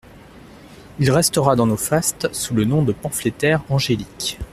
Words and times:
Il 0.97 1.11
restera 1.11 1.55
dans 1.55 1.67
nos 1.67 1.77
fastes 1.77 2.33
sous 2.33 2.55
le 2.55 2.65
nom 2.65 2.81
de 2.81 2.91
pamphlétaire 2.91 3.61
angélique… 3.69 4.39